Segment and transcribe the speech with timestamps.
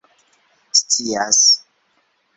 [0.81, 1.43] scias